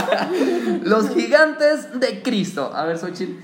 [0.84, 2.72] Los gigantes de Cristo.
[2.74, 3.34] A ver, Xochitl.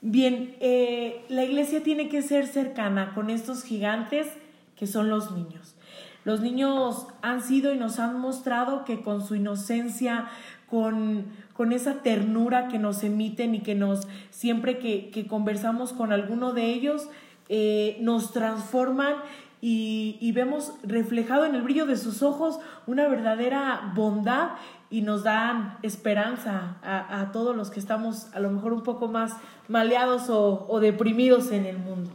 [0.00, 4.26] Bien, eh, la iglesia tiene que ser cercana con estos gigantes
[4.74, 5.76] que son los niños.
[6.24, 10.28] Los niños han sido y nos han mostrado que con su inocencia,
[10.72, 16.14] con, con esa ternura que nos emiten y que nos, siempre que, que conversamos con
[16.14, 17.08] alguno de ellos,
[17.50, 19.16] eh, nos transforman
[19.60, 24.52] y, y, vemos reflejado en el brillo de sus ojos una verdadera bondad
[24.88, 29.08] y nos dan esperanza a, a, todos los que estamos a lo mejor un poco
[29.08, 29.36] más
[29.68, 32.10] maleados o, o deprimidos en el mundo.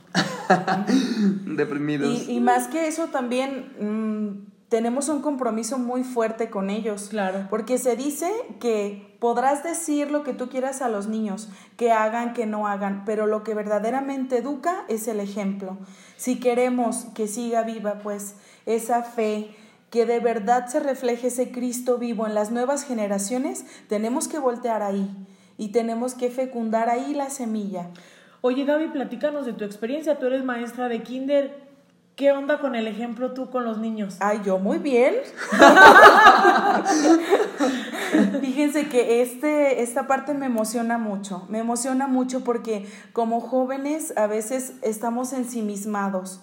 [1.46, 2.28] deprimidos.
[2.28, 3.72] Y, y, más que eso también...
[3.80, 7.08] Mmm, tenemos un compromiso muy fuerte con ellos.
[7.10, 7.48] Claro.
[7.50, 12.34] Porque se dice que podrás decir lo que tú quieras a los niños, que hagan,
[12.34, 15.78] que no hagan, pero lo que verdaderamente educa es el ejemplo.
[16.18, 19.56] Si queremos que siga viva, pues, esa fe,
[19.90, 24.84] que de verdad se refleje ese Cristo vivo en las nuevas generaciones, tenemos que voltear
[24.84, 25.10] ahí
[25.58, 27.90] y tenemos que fecundar ahí la semilla.
[28.42, 30.20] Oye Gaby, platícanos de tu experiencia.
[30.20, 31.67] Tú eres maestra de kinder.
[32.18, 34.18] ¿Qué onda con el ejemplo tú con los niños?
[34.22, 35.14] Ay, yo muy bien.
[38.42, 41.46] Fíjense que este, esta parte me emociona mucho.
[41.48, 46.42] Me emociona mucho porque como jóvenes a veces estamos ensimismados.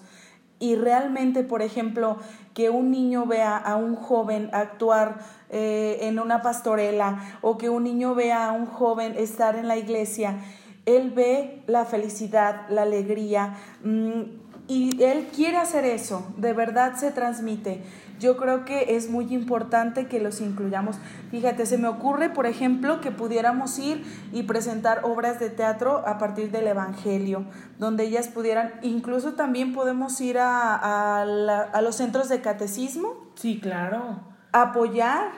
[0.59, 2.19] Y realmente, por ejemplo,
[2.53, 5.17] que un niño vea a un joven actuar
[5.49, 9.75] eh, en una pastorela o que un niño vea a un joven estar en la
[9.75, 10.37] iglesia,
[10.85, 13.57] él ve la felicidad, la alegría.
[13.83, 17.83] Mmm, y él quiere hacer eso, de verdad se transmite.
[18.19, 20.95] Yo creo que es muy importante que los incluyamos.
[21.31, 26.17] Fíjate, se me ocurre, por ejemplo, que pudiéramos ir y presentar obras de teatro a
[26.17, 27.45] partir del Evangelio,
[27.77, 33.13] donde ellas pudieran, incluso también podemos ir a, a, la, a los centros de catecismo.
[33.35, 34.21] Sí, claro.
[34.53, 35.29] Apoyar.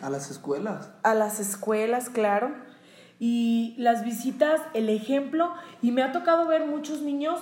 [0.00, 0.90] A las escuelas.
[1.02, 2.52] A las escuelas, claro.
[3.18, 7.40] Y las visitas, el ejemplo, y me ha tocado ver muchos niños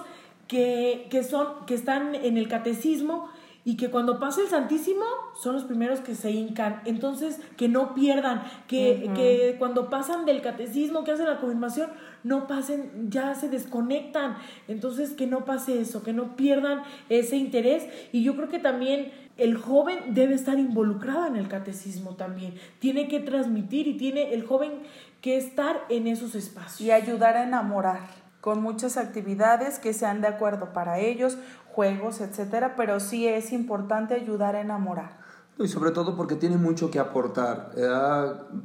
[0.51, 3.29] que, que, son, que están en el catecismo
[3.65, 5.05] y que cuando pasa el Santísimo
[5.41, 6.81] son los primeros que se hincan.
[6.87, 11.91] Entonces, que no pierdan, que, que cuando pasan del catecismo, que hacen la confirmación,
[12.25, 14.39] no pasen, ya se desconectan.
[14.67, 17.87] Entonces, que no pase eso, que no pierdan ese interés.
[18.11, 22.55] Y yo creo que también el joven debe estar involucrado en el catecismo también.
[22.81, 24.73] Tiene que transmitir y tiene el joven
[25.21, 26.81] que estar en esos espacios.
[26.81, 31.37] Y ayudar a enamorar con muchas actividades que sean de acuerdo para ellos,
[31.73, 35.19] juegos, etcétera, pero sí es importante ayudar a enamorar.
[35.59, 37.73] Y sobre todo porque tiene mucho que aportar.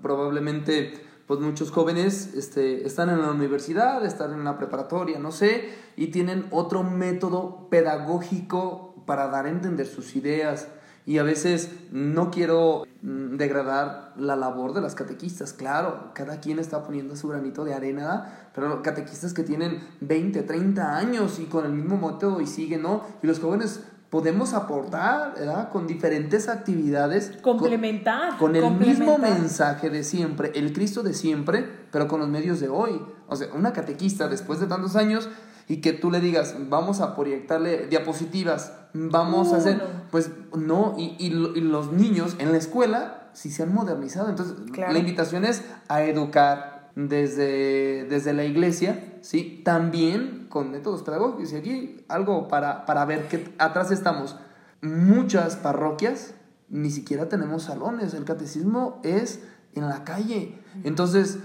[0.02, 5.74] Probablemente pues muchos jóvenes este, están en la universidad, están en la preparatoria, no sé,
[5.96, 10.68] y tienen otro método pedagógico para dar a entender sus ideas.
[11.06, 16.58] Y a veces no quiero mm, degradar la labor de las catequistas, claro, cada quien
[16.58, 21.66] está poniendo su granito de arena, pero catequistas que tienen 20, 30 años y con
[21.66, 23.04] el mismo método y siguen, ¿no?
[23.22, 25.70] Y los jóvenes podemos aportar, ¿verdad?
[25.72, 27.34] Con diferentes actividades.
[27.42, 28.38] Complementar.
[28.38, 32.70] Con, el mismo mensaje de siempre, el Cristo de siempre, pero con los medios de
[32.70, 33.02] hoy.
[33.28, 35.30] O sea, una catequista después de tantos años
[35.68, 41.16] y que tú le digas, vamos a proyectarle diapositivas, vamos a hacer, pues no, y,
[41.20, 44.30] y, los niños en la escuela sí se han modernizado.
[44.30, 49.62] Entonces, la invitación es a educar desde, desde la iglesia, ¿sí?
[49.66, 51.52] También con métodos pedagógicos.
[51.52, 54.38] Y aquí algo para, para ver que atrás estamos.
[54.82, 56.36] Muchas parroquias
[56.70, 59.42] ni siquiera tenemos salones, el catecismo es
[59.76, 60.60] en la calle.
[60.84, 61.40] Entonces,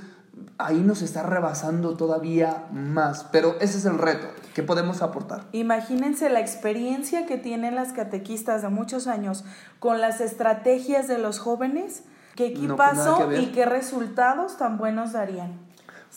[0.64, 3.24] ahí nos está rebasando todavía más.
[3.32, 5.44] Pero ese es el reto que podemos aportar.
[5.52, 9.44] Imagínense la experiencia que tienen las catequistas de muchos años
[9.78, 12.02] con las estrategias de los jóvenes,
[12.36, 15.58] qué equipazo y qué resultados tan buenos darían.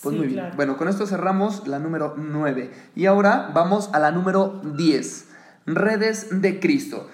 [0.02, 0.52] Pues muy bien.
[0.56, 2.72] Bueno, con esto cerramos la número 9.
[2.96, 5.26] Y ahora vamos a la número 10.
[5.66, 7.08] Redes de Cristo.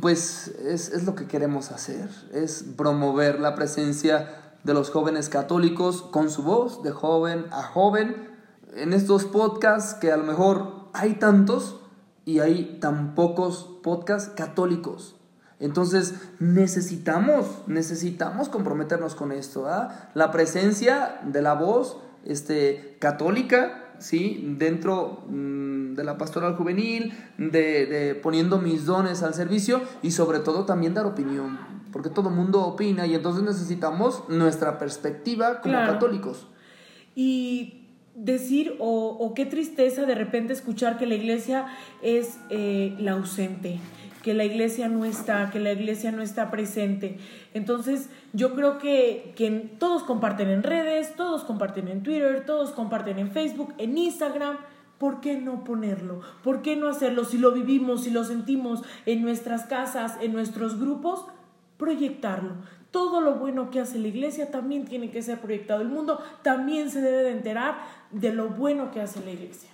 [0.00, 6.02] Pues es, es lo que queremos hacer, es promover la presencia de los jóvenes católicos
[6.02, 8.28] con su voz de joven a joven
[8.76, 11.80] en estos podcasts que a lo mejor hay tantos
[12.26, 15.16] y hay tan pocos podcasts católicos.
[15.58, 19.66] Entonces necesitamos, necesitamos comprometernos con esto.
[20.12, 24.54] La presencia de la voz este, católica, ¿sí?
[24.58, 30.66] dentro mm, de la pastoral juvenil, de, poniendo mis dones al servicio y sobre todo
[30.66, 36.46] también dar opinión porque todo mundo opina y entonces necesitamos nuestra perspectiva como católicos.
[37.14, 37.78] Y
[38.18, 41.66] decir, o, qué tristeza de repente escuchar que la iglesia
[42.02, 43.78] es eh, la ausente,
[44.22, 47.18] que la iglesia no está, que la iglesia no está presente.
[47.54, 53.18] Entonces, yo creo que, que todos comparten en redes, todos comparten en Twitter, todos comparten
[53.18, 54.58] en Facebook, en Instagram.
[54.98, 56.20] ¿Por qué no ponerlo?
[56.42, 57.24] ¿Por qué no hacerlo?
[57.24, 61.24] Si lo vivimos, si lo sentimos en nuestras casas, en nuestros grupos,
[61.78, 62.52] proyectarlo.
[62.90, 65.80] Todo lo bueno que hace la iglesia también tiene que ser proyectado.
[65.80, 67.78] El mundo también se debe de enterar
[68.10, 69.70] de lo bueno que hace la iglesia,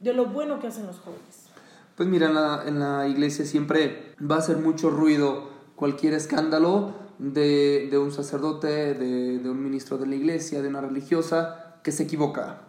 [0.00, 1.48] de lo bueno que hacen los jóvenes.
[1.96, 8.12] Pues mira, en la, iglesia siempre va a hacer mucho ruido cualquier escándalo de, un
[8.12, 12.60] sacerdote, de, un ministro de la iglesia, de una religiosa que se equivoca.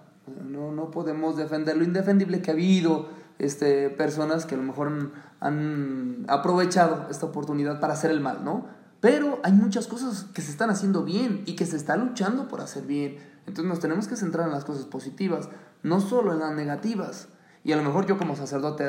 [0.48, 3.08] No, no podemos defender lo indefendible que ha habido,
[3.40, 8.68] este, personas que a lo mejor han, aprovechado esta oportunidad para hacer el mal, ¿no?
[9.00, 12.60] Pero hay muchas cosas que se están haciendo bien y que se está luchando por
[12.60, 13.18] hacer bien.
[13.48, 15.48] Entonces nos tenemos que centrar en las cosas positivas,
[15.84, 17.30] no solo en las negativas.
[17.64, 18.86] Y a lo mejor yo como sacerdote,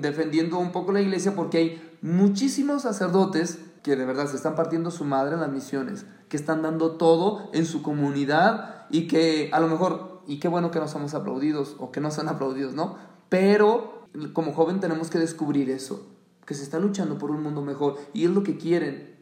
[0.00, 4.90] defendiendo un poco la iglesia, porque hay muchísimos sacerdotes que de verdad se están partiendo
[4.90, 9.60] su madre en las misiones, que están dando todo en su comunidad y que a
[9.60, 12.96] lo mejor, y qué bueno que no somos aplaudidos o que no son aplaudidos, ¿no?
[13.28, 16.06] Pero como joven tenemos que descubrir eso,
[16.46, 19.18] que se está luchando por un mundo mejor y es lo que quieren.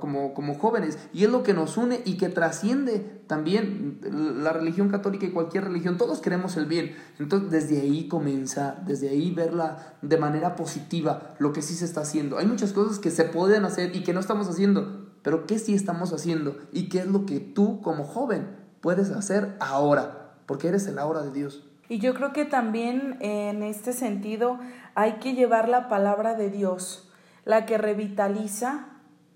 [0.00, 4.00] Como, como jóvenes, y es lo que nos une y que trasciende también
[4.42, 9.10] la religión católica y cualquier religión, todos queremos el bien, entonces desde ahí comenzar, desde
[9.10, 12.38] ahí verla de manera positiva, lo que sí se está haciendo.
[12.38, 15.74] Hay muchas cosas que se pueden hacer y que no estamos haciendo, pero ¿qué sí
[15.74, 16.56] estamos haciendo?
[16.72, 18.46] ¿Y qué es lo que tú como joven
[18.80, 20.38] puedes hacer ahora?
[20.46, 21.65] Porque eres el ahora de Dios.
[21.88, 24.58] Y yo creo que también en este sentido
[24.94, 27.10] hay que llevar la palabra de Dios,
[27.44, 28.86] la que revitaliza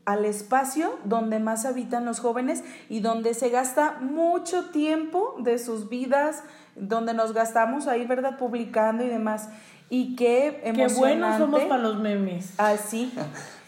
[0.05, 5.89] al espacio donde más habitan los jóvenes y donde se gasta mucho tiempo de sus
[5.89, 6.43] vidas,
[6.75, 8.37] donde nos gastamos ahí, ¿verdad?
[8.39, 9.49] Publicando y demás.
[9.89, 10.95] Y qué emocionante.
[10.95, 12.55] Qué buenos somos para los memes.
[12.59, 13.13] Así.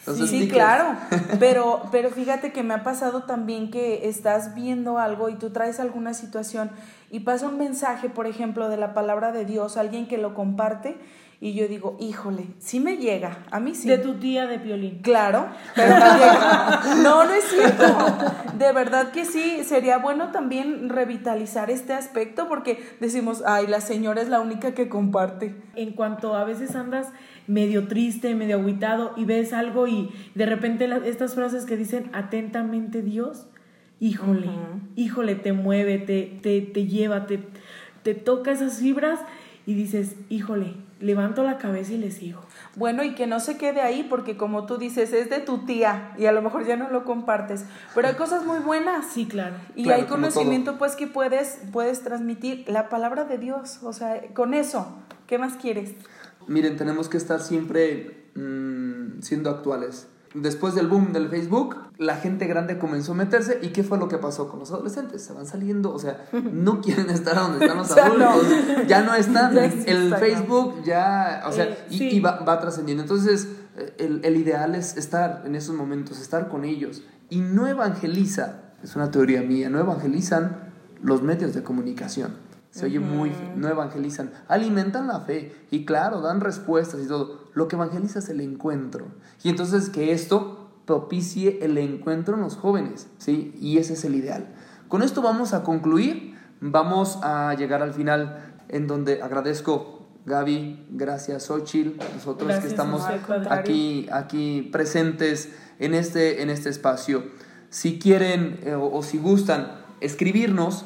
[0.06, 0.52] Los sí, stickers.
[0.52, 0.96] claro,
[1.38, 5.78] pero, pero fíjate que me ha pasado también que estás viendo algo y tú traes
[5.78, 6.70] alguna situación
[7.10, 10.96] y pasa un mensaje, por ejemplo, de la palabra de Dios, alguien que lo comparte
[11.44, 13.88] y yo digo, híjole, sí me llega, a mí sí.
[13.88, 15.00] De tu tía de violín.
[15.02, 16.80] Claro, pero me llega.
[17.02, 17.84] No, no es cierto.
[18.56, 24.22] De verdad que sí, sería bueno también revitalizar este aspecto porque decimos, ay, la señora
[24.22, 25.52] es la única que comparte.
[25.74, 27.08] En cuanto a veces andas
[27.48, 32.08] medio triste, medio agüitado y ves algo y de repente la- estas frases que dicen
[32.12, 33.48] atentamente Dios,
[33.98, 34.48] híjole,
[34.94, 37.40] híjole, te mueve, te, te, te lleva, te,
[38.04, 39.18] te toca esas fibras
[39.66, 42.40] y dices, híjole, levanto la cabeza y le sigo.
[42.76, 46.14] Bueno, y que no se quede ahí porque como tú dices, es de tu tía
[46.16, 49.06] y a lo mejor ya no lo compartes, pero hay cosas muy buenas.
[49.06, 49.56] Sí, claro.
[49.74, 54.22] Y Claro, hay conocimiento pues que puedes, puedes transmitir la palabra de Dios, o sea,
[54.34, 54.96] con eso,
[55.26, 55.94] ¿qué más quieres?
[56.46, 60.08] Miren, tenemos que estar siempre mm, siendo actuales.
[60.34, 63.58] Después del boom del Facebook, la gente grande comenzó a meterse.
[63.62, 65.22] ¿Y qué fue lo que pasó con los adolescentes?
[65.22, 68.02] Se van saliendo, o sea, no quieren estar donde están los no.
[68.02, 68.86] adultos.
[68.88, 69.56] Ya no están.
[69.86, 70.14] El.
[70.16, 72.08] Facebook ya, o sea, Eh, y, sí.
[72.12, 73.02] y va, va trascendiendo.
[73.02, 77.02] Entonces, eh, el, el ideal es estar en esos momentos, estar con ellos.
[77.28, 80.70] Y no evangeliza, es una teoría mía, no evangelizan
[81.02, 82.32] los medios de comunicación.
[82.72, 87.42] Se oye muy, no evangelizan, alimentan la fe y claro, dan respuestas y todo.
[87.52, 89.08] Lo que evangeliza es el encuentro.
[89.42, 93.54] Y entonces que esto propicie el encuentro en los jóvenes, ¿sí?
[93.60, 94.48] Y ese es el ideal.
[94.88, 101.44] Con esto vamos a concluir, vamos a llegar al final en donde agradezco Gaby, gracias
[101.44, 103.02] Xochitl, nosotros Gracias, que estamos
[103.50, 107.24] aquí, aquí presentes en este, en este espacio.
[107.70, 110.84] Si quieren eh, o, o si gustan escribirnos,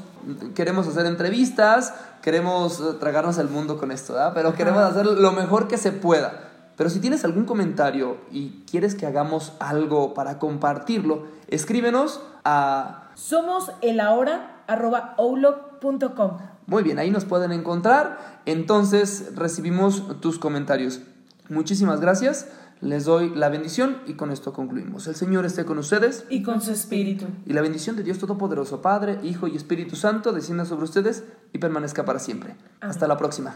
[0.54, 4.32] queremos hacer entrevistas, queremos eh, tragarnos el mundo con esto, ¿verdad?
[4.34, 6.46] Pero queremos hacer lo mejor que se pueda.
[6.76, 13.10] Pero si tienes algún comentario y quieres que hagamos algo para compartirlo, escríbenos a...
[13.14, 13.72] Somos.
[16.66, 18.40] Muy bien, ahí nos pueden encontrar.
[18.44, 21.00] Entonces recibimos tus comentarios.
[21.48, 22.48] Muchísimas gracias.
[22.80, 25.06] Les doy la bendición y con esto concluimos.
[25.06, 26.24] El Señor esté con ustedes.
[26.28, 27.26] Y con su espíritu.
[27.46, 31.58] Y la bendición de Dios Todopoderoso, Padre, Hijo y Espíritu Santo, descienda sobre ustedes y
[31.58, 32.54] permanezca para siempre.
[32.80, 33.54] Hasta la próxima.